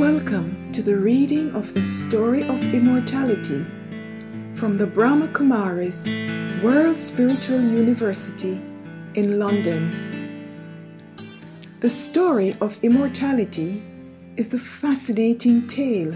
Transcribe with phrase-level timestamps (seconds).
[0.00, 3.66] Welcome to the reading of the story of immortality
[4.54, 6.16] from the Brahma Kumaris
[6.62, 8.62] World Spiritual University
[9.14, 10.56] in London.
[11.80, 13.82] The story of immortality
[14.38, 16.14] is the fascinating tale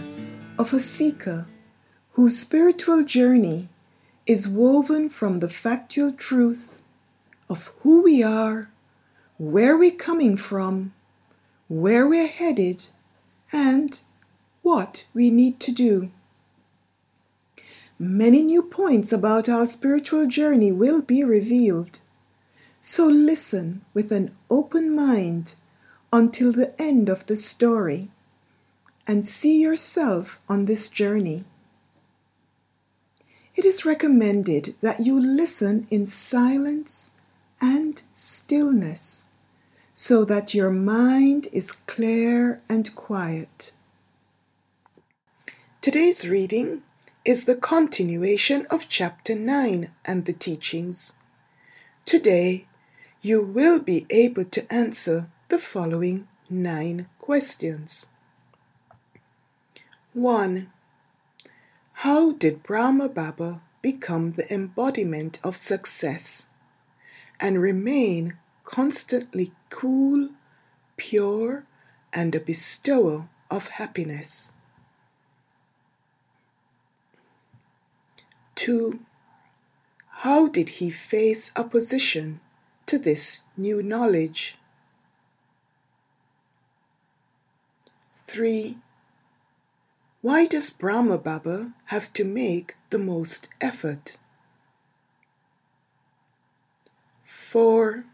[0.59, 1.47] of a seeker
[2.13, 3.69] whose spiritual journey
[4.25, 6.81] is woven from the factual truth
[7.51, 8.71] of who we are,
[9.37, 10.95] where we're coming from,
[11.69, 12.89] where we're headed,
[13.53, 14.03] and
[14.63, 16.11] what we need to do.
[17.99, 22.01] Many new points about our spiritual journey will be revealed.
[22.81, 25.55] So listen with an open mind
[26.13, 28.11] until the end of the story
[29.07, 31.45] and see yourself on this journey.
[33.55, 37.13] It is recommended that you listen in silence
[37.61, 39.29] and stillness
[39.97, 43.73] so that your mind is clear and quiet.
[45.81, 46.83] Today's reading
[47.25, 51.15] is the continuation of chapter 9 and the teachings.
[52.05, 52.67] Today,
[53.23, 58.07] you will be able to answer the following nine questions.
[60.13, 60.71] 1.
[61.93, 66.49] How did Brahma Baba become the embodiment of success
[67.39, 70.29] and remain constantly cool,
[70.97, 71.65] pure,
[72.13, 74.53] and a bestower of happiness.
[78.55, 79.01] 2.
[80.23, 82.39] How did he face opposition
[82.87, 84.57] to this new knowledge?
[88.13, 88.79] 3.
[90.23, 94.19] Why does Brahma Baba have to make the most effort?
[97.25, 98.05] 4.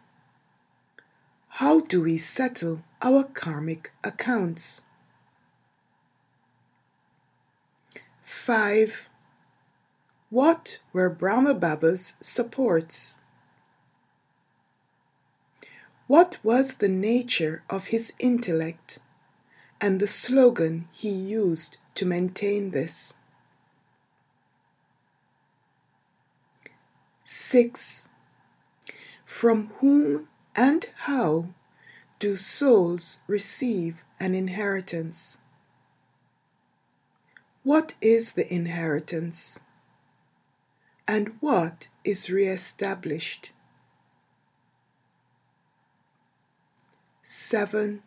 [1.61, 4.85] How do we settle our karmic accounts?
[8.23, 9.11] 5.
[10.31, 13.21] What were Brahma Baba's supports?
[16.07, 18.99] What was the nature of his intellect
[19.83, 23.13] and the slogan he used to maintain this?
[27.23, 28.09] 6.
[29.27, 30.27] From whom
[30.61, 31.47] and how
[32.21, 35.39] do souls receive an inheritance?
[37.63, 39.61] What is the inheritance?
[41.09, 43.53] And what is re-established?
[47.23, 48.03] 7.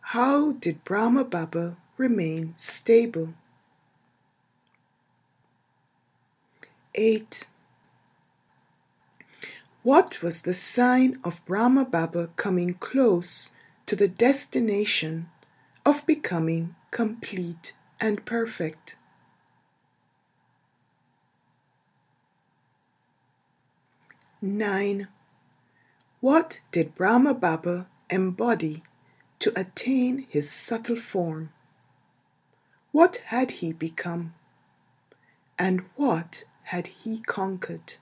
[0.00, 3.34] How did Brahma Baba remain stable?
[6.94, 7.46] 8.
[9.84, 13.52] What was the sign of Brahma Baba coming close
[13.86, 15.30] to the destination
[15.86, 18.96] of becoming complete and perfect?
[24.42, 25.06] Nine.
[26.20, 28.82] What did Brahma Baba embody
[29.38, 31.52] to attain his subtle form?
[32.90, 34.34] What had he become?
[35.56, 37.94] And what had he conquered?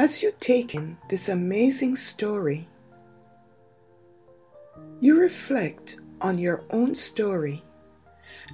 [0.00, 2.66] As you take in this amazing story,
[4.98, 7.62] you reflect on your own story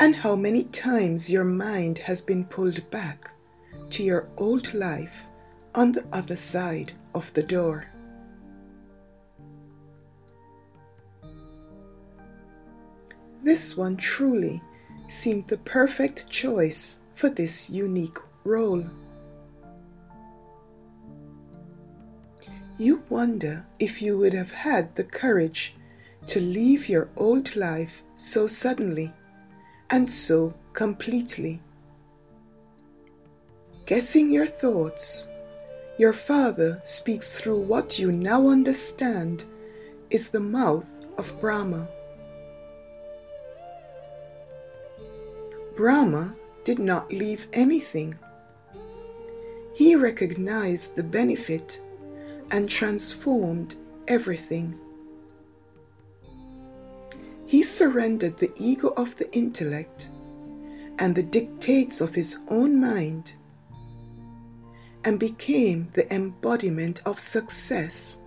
[0.01, 3.31] and how many times your mind has been pulled back
[3.91, 5.29] to your old life
[5.73, 7.93] on the other side of the door.
[13.45, 14.61] This one truly
[15.07, 18.85] seemed the perfect choice for this unique role.
[22.79, 25.75] You wonder if you would have had the courage
[26.27, 29.13] to leave your old life so suddenly
[29.91, 31.63] and so completely.
[33.87, 35.29] Guessing your thoughts,
[35.99, 39.45] your Father speaks through what you now understand
[40.11, 41.89] is the mouth of Brahma.
[45.77, 46.35] Brahma
[46.65, 48.19] did not leave anything.
[49.75, 51.81] He recognized the benefit
[52.51, 53.77] and transformed
[54.09, 54.79] everything.
[57.47, 60.11] He surrendered the ego of the intellect
[60.99, 63.35] and the dictates of his own mind
[65.05, 68.21] and became the embodiment of success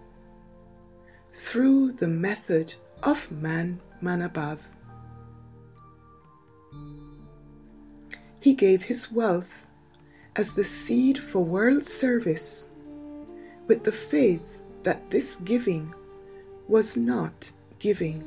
[1.31, 2.73] through the method
[3.03, 4.67] of man Manabhav.
[8.39, 9.67] He gave his wealth
[10.35, 12.71] as the seed for world service
[13.69, 15.93] with the faith that this giving
[16.67, 18.23] was not giving,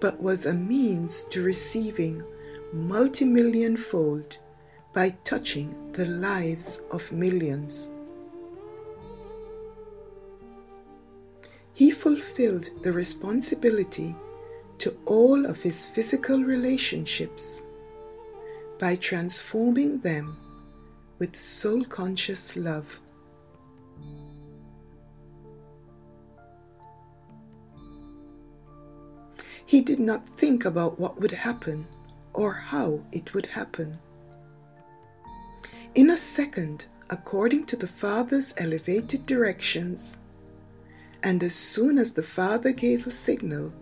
[0.00, 2.22] but was a means to receiving
[2.74, 4.38] multi-million fold
[4.92, 7.90] by touching the lives of millions.
[11.72, 14.14] He fulfilled the responsibility
[14.78, 17.62] to all of his physical relationships
[18.78, 20.36] by transforming them
[21.18, 23.00] with soul conscious love.
[29.68, 31.86] He did not think about what would happen
[32.32, 33.98] or how it would happen.
[35.94, 40.20] In a second, according to the Father's elevated directions,
[41.22, 43.74] and as soon as the Father gave a signal,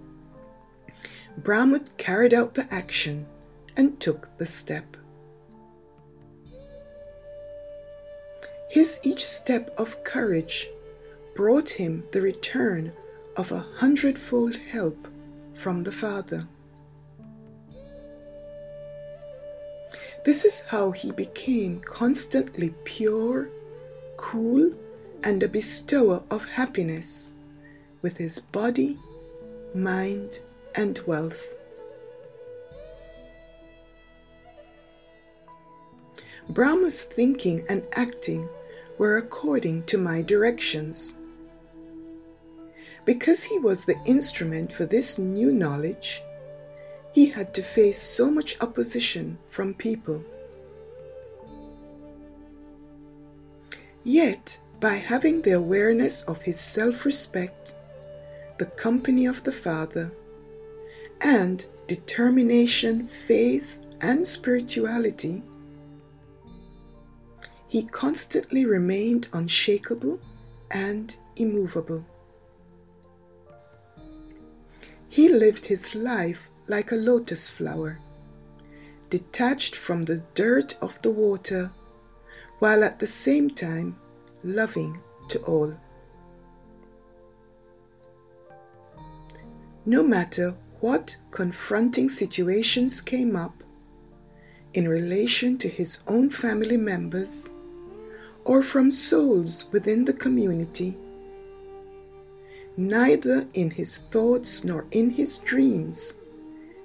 [1.39, 3.25] Brahma carried out the action
[3.77, 4.97] and took the step.
[8.69, 10.69] His each step of courage
[11.37, 12.93] brought him the return
[13.37, 15.07] of a hundredfold help
[15.57, 16.47] from the Father.
[20.25, 23.49] This is how he became constantly pure,
[24.17, 24.73] cool,
[25.23, 27.33] and a bestower of happiness
[28.03, 28.99] with his body,
[29.75, 30.41] mind,
[30.75, 31.57] and wealth.
[36.49, 38.49] Brahma's thinking and acting
[38.99, 41.17] were according to my directions.
[43.07, 46.23] Because he was the instrument for this new knowledge,
[47.15, 50.25] he had to face so much opposition from people.
[54.03, 57.75] Yet, by having the awareness of his self respect,
[58.59, 60.13] the company of the Father,
[61.21, 65.43] and determination, faith, and spirituality,
[67.69, 70.19] he constantly remained unshakable
[70.73, 72.05] and immovable.
[75.17, 77.99] He lived his life like a lotus flower,
[79.09, 81.71] detached from the dirt of the water,
[82.59, 83.97] while at the same time
[84.45, 85.75] loving to all.
[89.87, 93.65] No matter what confronting situations came up
[94.75, 97.57] in relation to his own family members
[98.45, 100.99] or from souls within the community,
[102.77, 106.15] neither in his thoughts nor in his dreams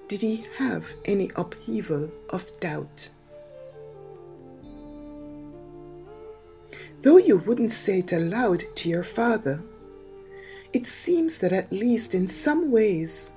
[0.07, 3.09] did he have any upheaval of doubt.
[7.01, 9.61] Though you wouldn't say it aloud to your father,
[10.73, 13.33] it seems that at least in some ways,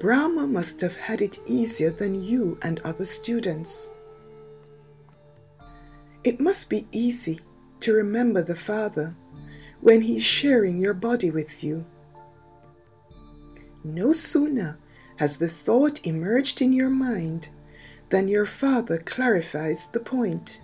[0.00, 3.90] Brahma must have had it easier than you and other students.
[6.24, 7.40] It must be easy
[7.80, 9.14] to remember the Father
[9.80, 11.84] when He's sharing your body with you.
[13.84, 14.78] No sooner
[15.16, 17.50] has the thought emerged in your mind
[18.10, 20.62] than your Father clarifies the point.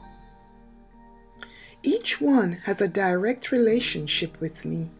[1.82, 4.90] Each one has a direct relationship with me.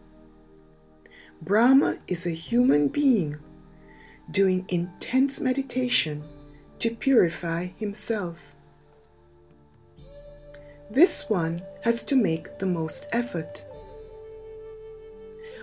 [1.41, 3.37] Brahma is a human being
[4.31, 6.23] doing intense meditation
[6.79, 8.55] to purify himself.
[10.89, 13.65] This one has to make the most effort.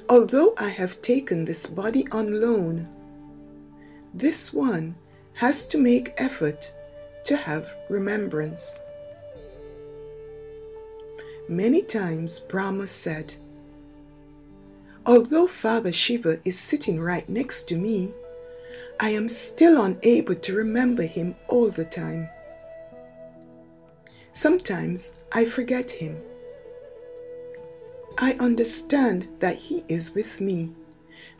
[0.09, 2.88] Although I have taken this body on loan,
[4.14, 4.94] this one
[5.35, 6.75] has to make effort
[7.25, 8.80] to have remembrance.
[11.49, 13.35] Many times Brahma said,
[15.04, 18.12] Although Father Shiva is sitting right next to me,
[19.00, 22.28] I am still unable to remember him all the time.
[24.32, 26.21] Sometimes I forget him.
[28.19, 30.71] I understand that he is with me,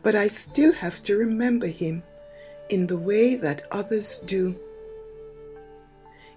[0.01, 2.03] but I still have to remember him
[2.69, 4.55] in the way that others do.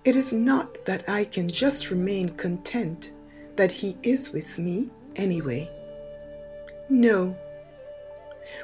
[0.05, 3.13] It is not that I can just remain content
[3.57, 5.71] that he is with me anyway.
[6.89, 7.37] No.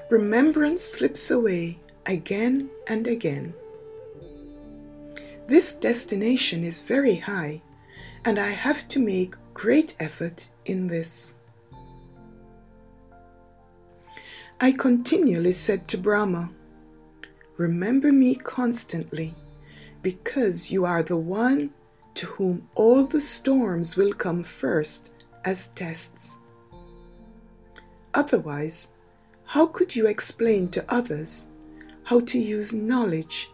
[0.08, 3.54] Remembrance slips away again and again.
[5.46, 7.62] This destination is very high,
[8.24, 11.36] and I have to make great effort in this.
[14.62, 16.50] I continually said to Brahma,
[17.58, 19.34] Remember me constantly,
[20.00, 21.70] because you are the one
[22.14, 25.12] to whom all the storms will come first
[25.44, 26.38] as tests.
[28.14, 28.88] Otherwise,
[29.44, 31.48] how could you explain to others
[32.04, 33.50] how to use knowledge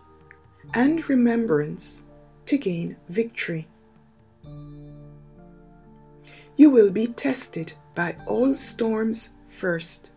[0.74, 2.04] and remembrance
[2.46, 3.68] to gain victory.
[6.56, 10.10] You will be tested by all storms first.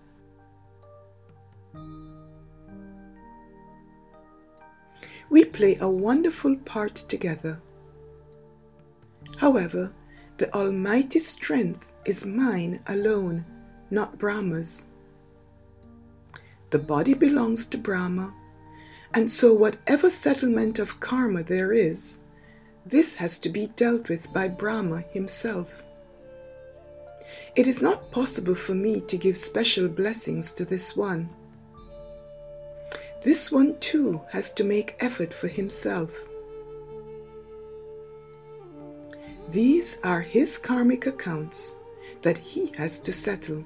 [5.32, 7.62] We play a wonderful part together.
[9.38, 9.94] However,
[10.38, 13.46] the almighty strength is mine alone,
[13.90, 14.88] not Brahma's.
[16.72, 18.34] The body belongs to Brahma,
[19.14, 22.24] and so whatever settlement of karma there is,
[22.86, 25.86] this has to be dealt with by Brahma himself.
[27.56, 31.30] It is not possible for me to give special blessings to this one.
[33.24, 36.28] This one too has to make effort for himself.
[39.50, 41.78] These are his karmic accounts
[42.22, 43.64] that he has to settle.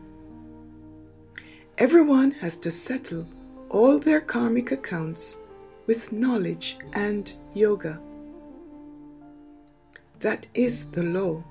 [1.78, 3.28] Everyone has to settle
[3.70, 5.38] all their karmic accounts
[5.88, 8.02] with knowledge and yoga.
[10.20, 11.44] That is the law.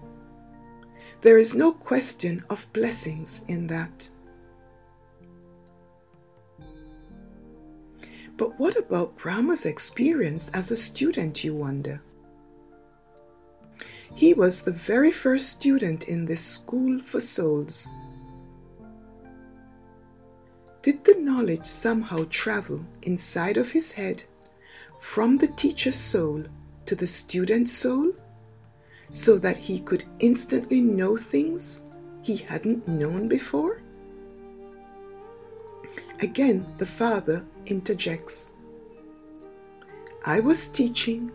[1.21, 4.11] There is no question of blessings in that.
[8.37, 12.03] But what about Brahma's experience as a student, you wonder?
[14.15, 17.89] He was the very first student in this school for souls.
[20.83, 24.25] Did the knowledge somehow travel inside of his head
[24.99, 26.45] from the teacher's soul
[26.87, 28.13] to the student's soul
[29.11, 31.85] so that he could instantly know things
[32.23, 33.81] he hadn't known before?
[36.21, 38.53] Again, the father interjects.
[40.27, 41.31] I was teaching,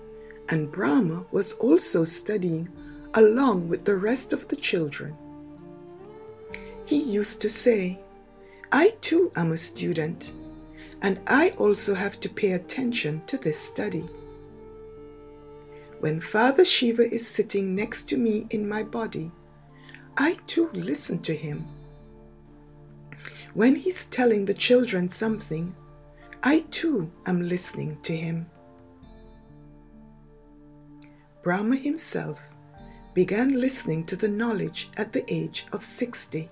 [0.49, 2.69] and Brahma was also studying
[3.13, 5.15] along with the rest of the children.
[6.85, 7.99] He used to say,
[8.71, 10.33] I too am a student,
[11.01, 14.05] and I also have to pay attention to this study.
[15.99, 19.31] When Father Shiva is sitting next to me in my body,
[20.17, 21.67] I too listen to him.
[23.53, 25.75] When he's telling the children something,
[26.43, 28.49] I too am listening to him.
[31.43, 32.49] Brahma himself
[33.13, 36.49] began listening to the knowledge at the age of 60.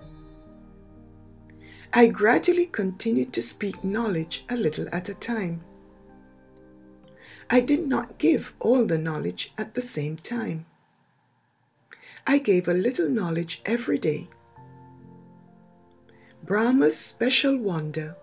[1.93, 5.61] I gradually continued to speak knowledge a little at a time.
[7.49, 10.65] I did not give all the knowledge at the same time.
[12.25, 14.27] I gave a little knowledge every day.
[16.43, 18.17] Brahma's special wonder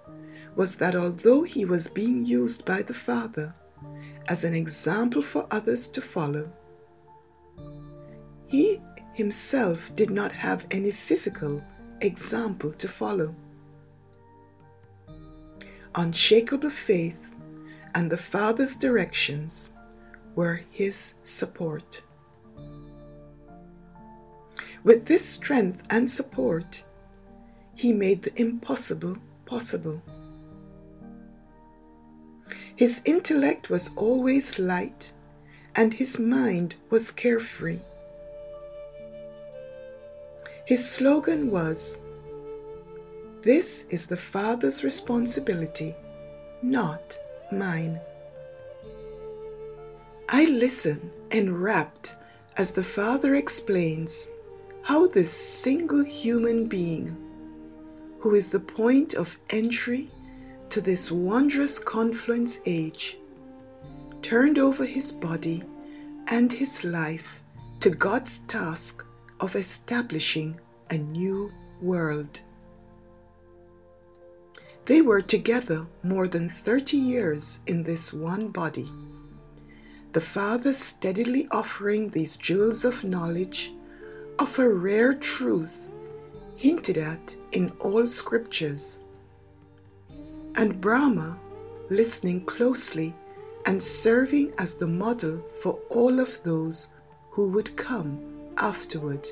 [0.56, 3.54] was that although he was being used by the Father
[4.28, 6.50] as an example for others to follow,
[8.46, 8.80] he
[9.12, 11.62] himself did not have any physical
[12.00, 13.34] example to follow
[15.94, 17.34] unshakable faith,
[17.94, 19.72] and the Father's directions
[20.34, 22.02] were his support.
[24.82, 26.84] With this strength and support,
[27.74, 30.02] he made the impossible possible.
[32.76, 35.12] His intellect was always light,
[35.76, 37.80] and his mind was carefree.
[40.66, 42.00] His slogan was
[43.42, 45.94] this is the Father's responsibility,
[46.62, 47.18] not
[47.52, 48.00] mine.
[50.30, 52.16] I listen enrapt
[52.56, 54.30] as the Father explains
[54.80, 57.14] how this single human being,
[58.20, 60.10] who is the point of entry
[60.74, 63.16] to this wondrous confluence age,
[64.22, 65.62] turned over his body
[66.26, 67.44] and his life
[67.78, 69.04] to God's task
[69.38, 70.58] of establishing
[70.90, 72.40] a new world.
[74.86, 78.88] They were together more than 30 years in this one body.
[80.10, 83.72] The Father steadily offering these jewels of knowledge
[84.40, 85.88] of a rare truth
[86.56, 89.03] hinted at in all scriptures.
[90.56, 91.38] And Brahma
[91.90, 93.14] listening closely
[93.66, 96.92] and serving as the model for all of those
[97.30, 98.18] who would come
[98.56, 99.28] afterward.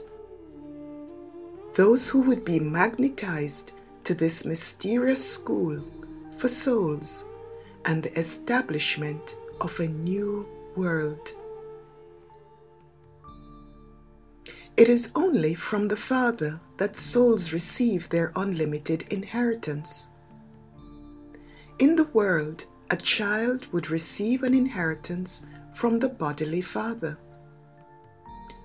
[1.74, 3.72] Those who would be magnetized
[4.04, 5.82] to this mysterious school
[6.36, 7.26] for souls
[7.84, 11.34] and the establishment of a new world.
[14.76, 20.08] It is only from the Father that souls receive their unlimited inheritance.
[21.82, 27.18] In the world, a child would receive an inheritance from the bodily father.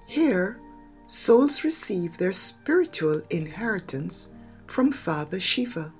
[0.06, 0.60] Here,
[1.08, 4.30] souls receive their spiritual inheritance
[4.68, 5.92] from Father Shiva.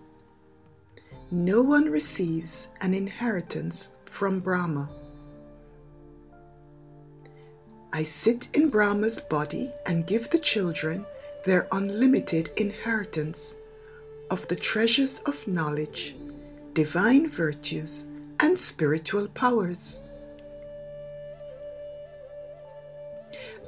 [1.32, 4.88] No one receives an inheritance from Brahma.
[7.94, 11.04] I sit in Brahma's body and give the children
[11.46, 13.56] their unlimited inheritance
[14.30, 16.16] of the treasures of knowledge,
[16.78, 18.06] divine virtues,
[18.40, 20.04] and spiritual powers.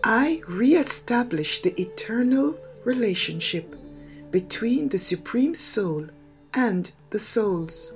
[0.03, 3.75] I re establish the eternal relationship
[4.29, 6.05] between the Supreme Soul
[6.53, 7.95] and the souls.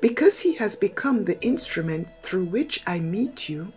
[0.00, 3.74] Because he has become the instrument through which I meet you,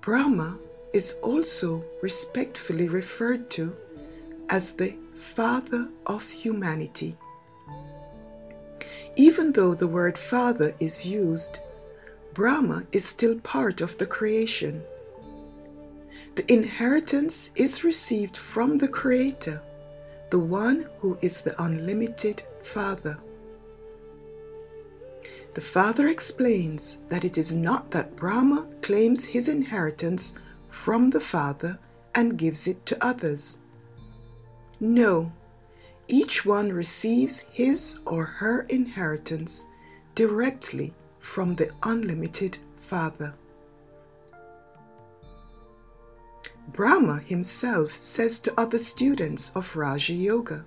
[0.00, 0.58] Brahma
[0.92, 3.76] is also respectfully referred to
[4.48, 7.16] as the Father of humanity.
[9.16, 11.58] Even though the word Father is used,
[12.32, 14.82] Brahma is still part of the creation.
[16.34, 19.62] The inheritance is received from the Creator,
[20.30, 23.18] the one who is the unlimited Father.
[25.54, 30.34] The Father explains that it is not that Brahma claims his inheritance
[30.68, 31.78] from the Father
[32.16, 33.58] and gives it to others.
[34.80, 35.32] No,
[36.08, 39.66] each one receives his or her inheritance
[40.14, 43.34] directly from the unlimited Father.
[46.68, 50.64] Brahma himself says to other students of Raja Yoga,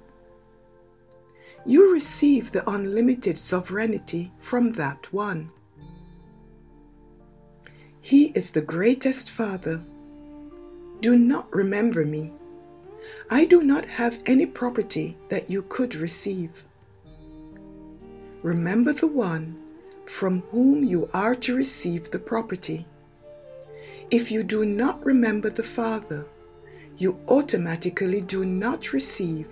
[1.65, 5.51] You receive the unlimited sovereignty from that one.
[8.01, 9.83] He is the greatest Father.
[11.01, 12.31] Do not remember me.
[13.29, 16.63] I do not have any property that you could receive.
[18.43, 19.57] Remember the one
[20.05, 22.85] from whom you are to receive the property.
[24.09, 26.25] If you do not remember the Father,
[26.97, 29.47] you automatically do not receive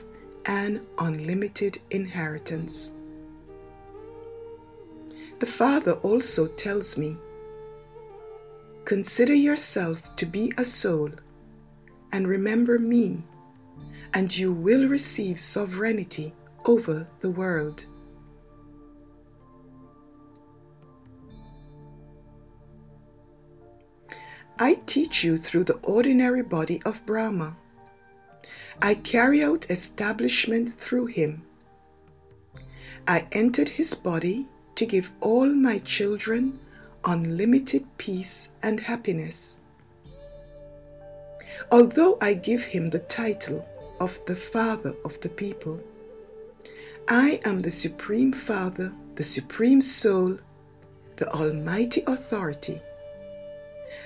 [0.46, 2.94] an unlimited inheritance.
[5.40, 7.18] The Father also tells me
[8.86, 11.10] Consider yourself to be a soul
[12.12, 13.24] and remember me,
[14.16, 16.34] and you will receive sovereignty
[16.66, 17.86] over the world.
[24.58, 27.58] I teach you through the ordinary body of Brahma.
[28.82, 31.44] I carry out establishment through him.
[33.06, 36.58] I entered his body to give all my children
[37.04, 39.60] unlimited peace and happiness.
[41.70, 43.68] Although I give him the title
[44.00, 45.82] of the Father of the people,
[47.08, 50.38] I am the Supreme Father, the Supreme Soul,
[51.18, 52.82] the Almighty Authority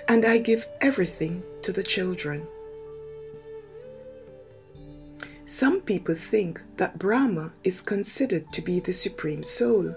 [0.08, 2.48] and I give everything to the children.
[5.46, 9.96] Some people think that Brahma is considered to be the Supreme Soul.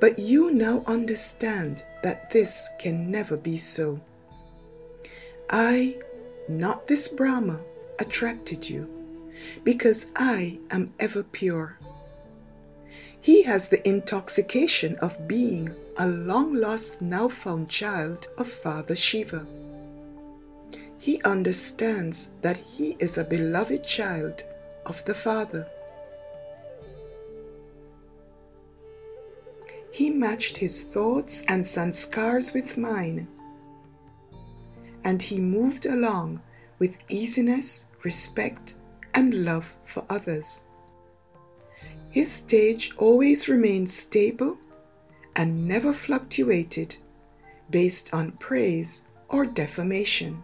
[0.00, 4.00] But you now understand that this can never be so.
[5.48, 5.98] I,
[6.48, 7.60] not this Brahma,
[8.00, 8.88] attracted you,
[9.62, 11.78] because I am ever pure.
[13.20, 19.46] He has the intoxication of being a long lost, now found child of Father Shiva.
[20.98, 24.42] He understands that he is a beloved child
[24.86, 25.66] of the Father.
[29.92, 33.28] He matched his thoughts and sanskars with mine,
[35.04, 36.40] and he moved along
[36.78, 38.76] with easiness, respect,
[39.14, 40.62] and love for others.
[42.10, 44.58] His stage always remained stable
[45.36, 46.96] and never fluctuated
[47.70, 50.42] based on praise or defamation.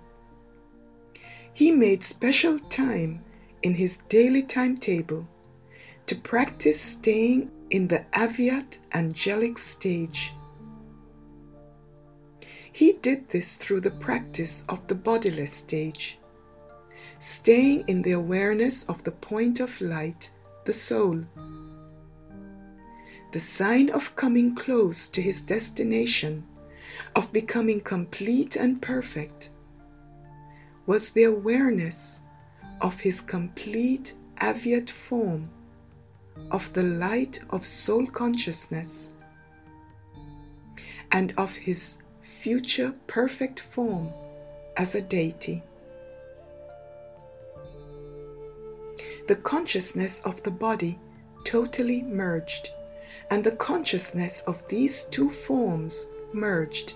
[1.52, 3.24] He made special time
[3.62, 5.26] in his daily timetable
[6.06, 10.32] to practice staying in the avyakt angelic stage.
[12.72, 16.18] He did this through the practice of the bodiless stage,
[17.18, 20.30] staying in the awareness of the point of light,
[20.64, 21.24] the soul
[23.36, 26.42] the sign of coming close to his destination,
[27.14, 29.50] of becoming complete and perfect,
[30.86, 32.22] was the awareness
[32.80, 35.50] of his complete avyakt form,
[36.50, 39.16] of the light of soul consciousness,
[41.12, 44.08] and of his future perfect form
[44.78, 45.62] as a deity.
[49.26, 50.98] The consciousness of the body
[51.44, 52.70] totally merged
[53.30, 56.94] and the consciousness of these two forms merged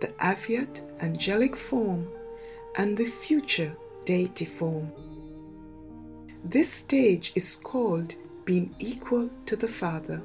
[0.00, 2.06] the Avyakt angelic form
[2.76, 4.92] and the future deity form.
[6.44, 10.22] This stage is called being equal to the Father.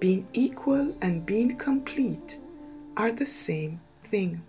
[0.00, 2.40] Being equal and being complete
[2.96, 4.42] are the same thing.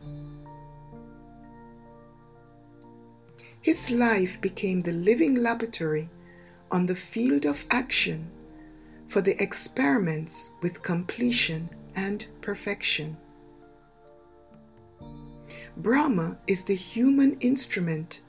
[3.67, 6.09] His life became the living laboratory
[6.71, 8.31] on the field of action
[9.07, 13.17] for the experiments with completion and perfection.
[15.75, 18.21] Brahma is the human instrument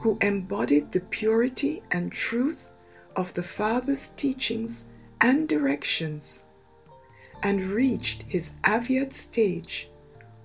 [0.00, 2.72] who embodied the purity and truth
[3.14, 4.86] of the Father's teachings
[5.20, 6.46] and directions
[7.44, 9.88] and reached his avyakt stage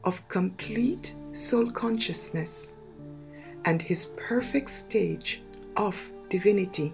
[0.03, 2.75] of complete soul consciousness
[3.69, 5.43] and his perfect stage
[5.77, 6.91] of divinity.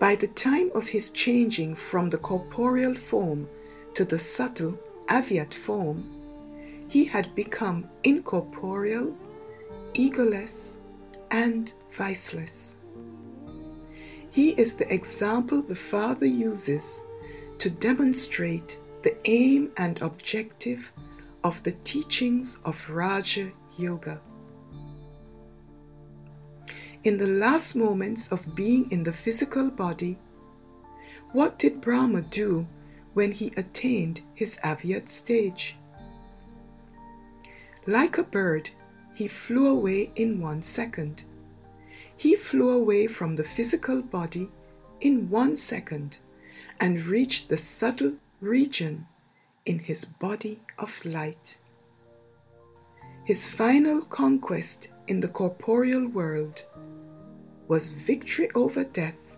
[0.00, 3.48] By the time of his changing from the corporeal form
[3.94, 5.98] to the subtle avyakt form,
[6.88, 9.16] he had become incorporeal,
[9.94, 10.80] egoless,
[11.30, 12.78] and viceless.
[14.32, 17.04] He is the example the Father uses
[17.58, 20.92] to demonstrate the aim and objective
[21.44, 24.20] of the teachings of Raja Yoga.
[27.04, 30.18] In the last moments of being in the physical body,
[31.32, 32.66] what did Brahma do
[33.14, 35.76] when he attained his avyakt stage?
[37.86, 38.70] Like a bird,
[39.14, 41.24] he flew away in one second.
[42.16, 44.50] He flew away from the physical body
[45.00, 46.18] in one second
[46.78, 49.06] and reached the subtle region
[49.66, 51.58] in his body of light.
[53.24, 56.64] His final conquest in the corporeal world
[57.68, 59.36] was victory over death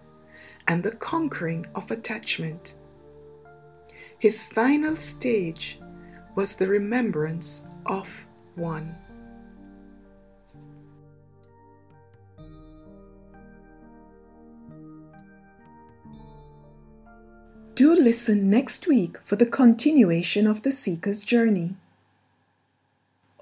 [0.66, 2.76] and the conquering of attachment.
[4.18, 5.78] His final stage
[6.34, 8.96] was the remembrance of one.
[17.74, 21.76] Do listen next week for the continuation of the Seeker's journey.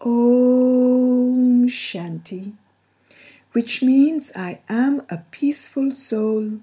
[0.05, 2.55] Om Shanti,
[3.53, 6.59] which means I am a peaceful soul,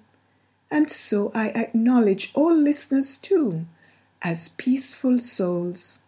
[0.69, 3.65] and so I acknowledge all listeners too
[4.21, 6.04] as peaceful souls.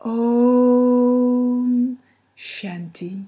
[0.00, 1.98] Om
[2.34, 3.26] Shanti.